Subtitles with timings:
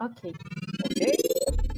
[0.00, 0.32] Ok.
[0.84, 1.16] Ok?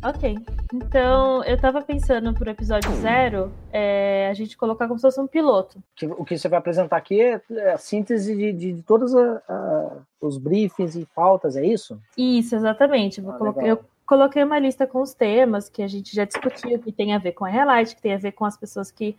[0.04, 0.38] Ok.
[0.74, 5.26] Então, eu tava pensando pro episódio zero, é, a gente colocar como se fosse um
[5.26, 5.82] piloto.
[6.18, 9.42] O que você vai apresentar aqui é é a síntese de, de, de todos a-
[9.48, 12.00] a- os briefings e pautas, é isso?
[12.16, 13.20] Isso, exatamente.
[13.20, 16.92] Ah, colocar- eu coloquei uma lista com os temas que a gente já discutiu, que
[16.92, 19.16] tem a ver com a Highlight, que tem a ver com as pessoas que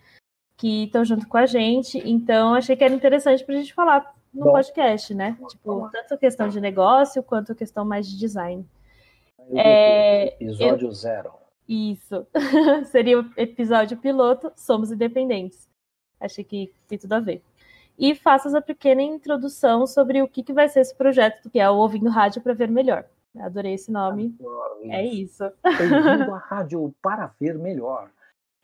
[0.60, 2.02] que estão junto com a gente.
[2.04, 4.52] Então, achei que era interessante pra gente falar no Bom.
[4.54, 5.38] podcast, né?
[5.50, 8.66] Tipo, tanto questão de negócio quanto questão mais de design.
[9.40, 11.34] Eu É, Episódio zero.
[11.68, 12.26] Isso.
[12.92, 15.70] Seria o episódio piloto, Somos Independentes.
[16.20, 17.44] Achei que tem tudo a ver.
[17.98, 21.70] E faça essa pequena introdução sobre o que, que vai ser esse projeto, que é
[21.70, 23.06] o Ouvindo Rádio para Ver Melhor.
[23.40, 24.36] Adorei esse nome.
[24.84, 25.44] É isso.
[25.64, 28.10] Bem-vindo à rádio para ver melhor.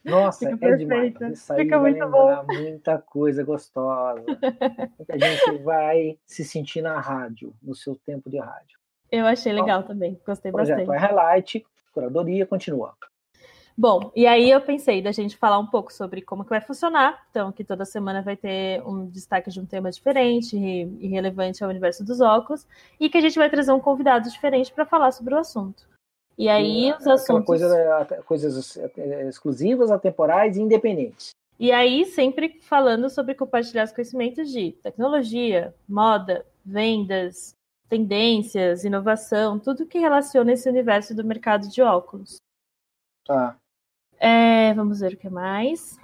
[0.04, 1.14] Nossa, Fica é demais.
[1.14, 1.34] perfeito.
[1.34, 4.24] Isso aí Fica vai muito lembrar muita coisa gostosa.
[4.98, 8.80] Muita gente vai se sentir na rádio, no seu tempo de rádio.
[9.14, 10.20] Eu achei legal também.
[10.26, 10.96] Gostei Projeto bastante.
[10.96, 12.96] é Highlight, curadoria, continua.
[13.78, 17.24] Bom, e aí eu pensei da gente falar um pouco sobre como que vai funcionar.
[17.30, 21.64] Então, que toda semana vai ter um destaque de um tema diferente e e relevante
[21.64, 22.66] ao universo dos óculos,
[23.00, 25.88] e que a gente vai trazer um convidado diferente para falar sobre o assunto.
[26.36, 27.46] E aí os Aquela assuntos.
[27.46, 31.30] Coisa, coisas eh, exclusivas, atemporais e independentes.
[31.60, 37.56] E aí, sempre falando sobre compartilhar os conhecimentos de tecnologia, moda, vendas,
[38.04, 42.38] tendências, inovação, tudo que relaciona esse universo do mercado de óculos.
[43.24, 43.56] Tá.
[44.18, 46.00] É, vamos ver o que mais.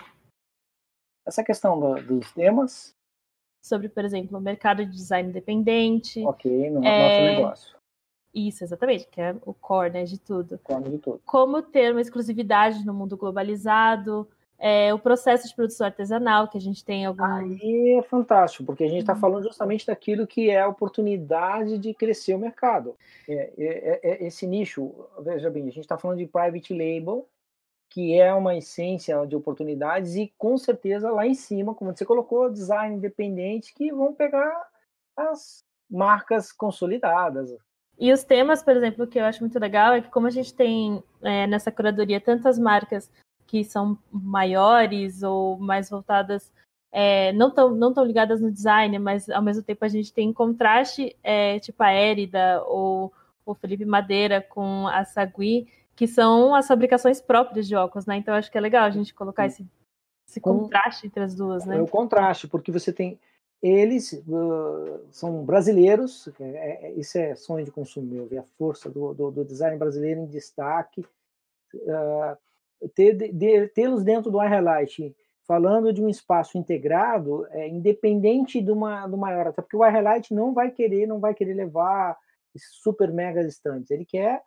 [1.26, 2.94] Essa questão do- dos temas,
[3.62, 6.26] Sobre, por exemplo, o mercado de design independente.
[6.26, 7.78] ok, no É, nosso negócio.
[8.34, 10.59] Isso, exatamente, que é o core né, de tudo.
[10.59, 11.20] Come de tudo.
[11.26, 14.30] Como ter uma exclusividade no mundo globalizado,
[14.60, 17.24] é, o processo de produção artesanal, que a gente tem algum.
[17.24, 19.20] Aí é fantástico, porque a gente está Uhum.
[19.20, 22.96] falando justamente daquilo que é a oportunidade de crescer o mercado.
[23.28, 27.28] É, é- é- esse nicho, veja bem, a gente está falando de private label,
[27.90, 32.50] que é uma essência de oportunidades, e com certeza lá em cima, como você colocou,
[32.52, 34.68] design independente, que vão pegar
[35.18, 37.56] as marcas consolidadas.
[37.98, 40.53] E os temas, por exemplo, que eu acho muito legal é que como a gente
[40.53, 43.12] tem é, nessa curadoria tantas marcas
[43.50, 46.52] que são maiores ou mais voltadas,
[46.92, 50.32] é, não tão, não tão ligadas no design, mas ao mesmo tempo a gente tem
[50.32, 53.12] contraste, é, tipo a Érida ou
[53.44, 58.18] o Felipe Madeira com a Sagui, que são as fabricações próprias de óculos, né?
[58.18, 59.66] Então acho que é legal a gente colocar esse,
[60.28, 61.78] esse contraste entre as duas, né?
[61.78, 63.20] É o contraste, porque você tem
[63.64, 68.92] eles uh, são brasileiros, é, é, isso é sonho de consumo meu, ver a força
[68.92, 71.04] do, do, do design brasileiro em destaque,
[71.74, 72.38] uh,
[72.95, 79.07] ter, de, tê-los dentro do iHighlight, falando de um espaço integrado, é, independente de uma,
[79.07, 82.18] do maior, até porque o iHighlight não vai querer, não vai querer levar
[82.56, 84.41] super mega estantes, ele quer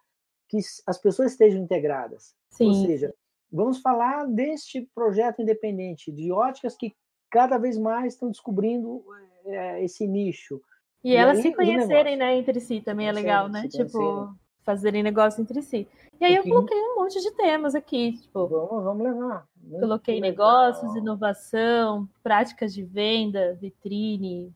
[0.48, 2.34] que as pessoas estejam integradas.
[2.50, 2.68] Sim.
[2.68, 3.14] Ou seja,
[3.50, 6.94] vamos falar deste projeto independente, de óticas que
[7.30, 9.02] cada vez mais estão descobrindo
[9.46, 10.60] é, esse nicho.
[11.02, 13.66] E, E elas aí, se conhecerem, né, entre si também é legal, né?
[13.68, 14.34] Tipo.
[14.64, 15.88] Fazerem negócio entre si.
[16.20, 19.46] E aí eu coloquei um monte de temas aqui, tipo, Vamos, vamos levar.
[19.56, 20.30] Muito coloquei legal.
[20.30, 24.54] negócios, inovação, práticas de venda, vitrine.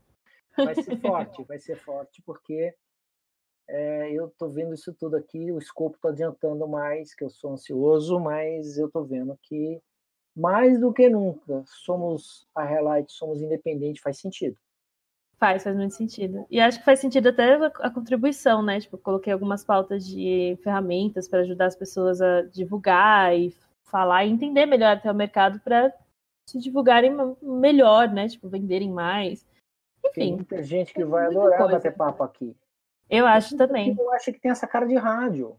[0.57, 2.75] Vai ser forte, vai ser forte, porque
[3.69, 7.53] é, eu estou vendo isso tudo aqui, o escopo está adiantando mais, que eu sou
[7.53, 9.81] ansioso, mas eu estou vendo que
[10.35, 14.57] mais do que nunca somos a Relight, somos independentes, faz sentido.
[15.39, 16.47] Faz, faz muito sentido.
[16.51, 18.81] E acho que faz sentido até a, a contribuição, né?
[18.81, 23.55] Tipo, coloquei algumas pautas de ferramentas para ajudar as pessoas a divulgar e
[23.85, 25.93] falar e entender melhor até o mercado para
[26.49, 28.29] se divulgarem melhor, né?
[28.29, 29.47] Tipo, venderem mais.
[30.15, 31.73] Tem Enfim, muita gente que tem vai adorar coisa.
[31.75, 32.57] bater papo aqui.
[33.11, 33.95] eu acho também.
[33.99, 35.59] Eu acho que tem essa cara de rádio,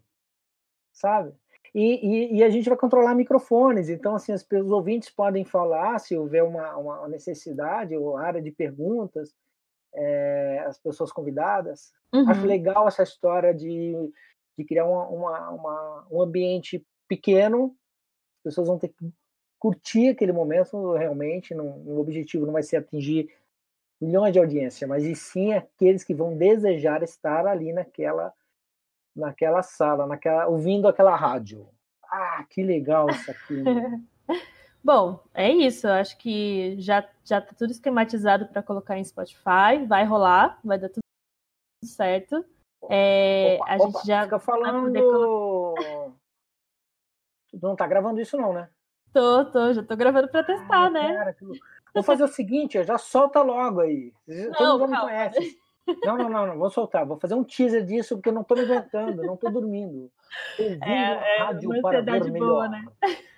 [0.92, 1.34] sabe?
[1.76, 6.00] E, e, e a gente vai controlar microfones, então assim as os ouvintes podem falar
[6.00, 9.36] se houver uma, uma necessidade ou área de perguntas,
[9.98, 11.92] é, as pessoas convidadas.
[12.14, 12.30] Uhum.
[12.30, 13.94] Acho legal essa história de,
[14.58, 17.76] de criar uma, uma, uma, um ambiente pequeno,
[18.38, 19.12] as pessoas vão ter que
[19.60, 23.28] curtir aquele momento realmente, não, o objetivo não vai ser atingir
[24.00, 28.32] milhões de audiência, mas e sim aqueles que vão desejar estar ali naquela
[29.16, 31.68] naquela sala, naquela ouvindo aquela rádio.
[32.04, 33.64] Ah, que legal isso aqui.
[34.88, 35.86] Bom, é isso.
[35.86, 39.86] Eu acho que já já tá tudo esquematizado para colocar em Spotify.
[39.86, 41.02] Vai rolar, vai dar tudo
[41.84, 42.46] certo.
[42.90, 44.84] É, Opa, a opa, gente já fica falando.
[44.84, 45.04] poder
[47.50, 48.70] Tu não tá gravando isso não, né?
[49.12, 51.18] tô, tô, já tô gravando para testar, Ah, né?
[51.18, 51.46] cara, que.
[51.94, 54.14] Vou fazer o seguinte, já solta logo aí.
[54.26, 55.60] Todo Não, mundo já me conhece.
[56.04, 57.06] Não, não, não, não, vou soltar.
[57.06, 60.12] Vou fazer um teaser disso porque eu não estou me aguentando, não estou dormindo.
[60.60, 62.48] Ouvindo é, é rádio para ver melhor.
[62.48, 62.86] Boa, né?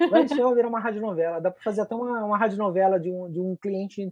[0.09, 1.39] Vai chegar a virar uma radionovela.
[1.39, 4.11] Dá para fazer até uma, uma radionovela de um, de um cliente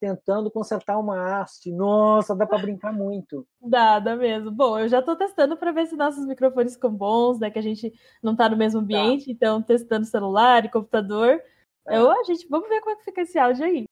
[0.00, 1.70] tentando consertar uma haste.
[1.70, 3.46] Nossa, dá para brincar muito.
[3.60, 4.50] Dá, dá mesmo.
[4.50, 7.50] Bom, eu já estou testando para ver se nossos microfones ficam bons, né?
[7.50, 9.32] Que a gente não está no mesmo ambiente, tá.
[9.32, 11.40] então testando celular e computador.
[11.86, 11.98] É.
[11.98, 13.84] Eu, a gente, vamos ver como é que fica esse áudio aí.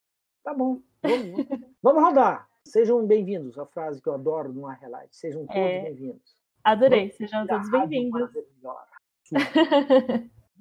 [0.43, 0.81] Tá bom.
[1.03, 1.47] Vamos,
[1.83, 2.49] vamos rodar.
[2.67, 5.15] Sejam bem-vindos, a frase que eu adoro no Highlight.
[5.15, 5.83] Sejam todos é...
[5.83, 6.35] bem-vindos.
[6.65, 8.31] Adorei, sejam todos bem-vindos.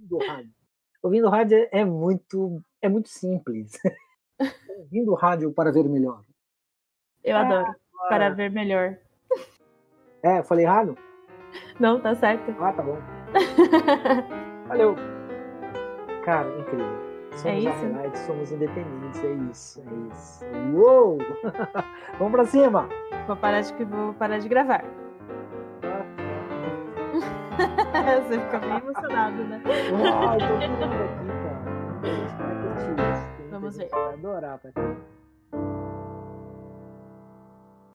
[0.02, 0.54] Ouvindo rádio.
[1.02, 3.72] Ouvindo rádio é muito, é muito simples.
[4.78, 6.22] Ouvindo rádio para ver melhor.
[7.24, 7.74] Eu adoro.
[8.10, 9.00] Para ver melhor.
[10.22, 10.98] É, eu falei errado?
[11.80, 12.52] Não, tá certo.
[12.60, 12.98] Ah, tá bom.
[14.68, 14.96] Valeu.
[16.26, 17.13] Cara, incrível.
[17.36, 17.70] Somos é isso?
[17.70, 20.46] Highlight, somos independentes, é isso, é isso.
[20.74, 21.18] Uou!
[22.20, 22.88] Vamos pra cima!
[23.28, 24.84] Vou parar de, vou parar de gravar.
[28.28, 29.62] Você fica bem emocionado, né?
[29.92, 31.64] Uau, tô aqui, cara.
[32.02, 33.50] A gente vai curtir isso.
[33.52, 33.90] Vamos ver.
[33.90, 34.70] Vai adorar, tá.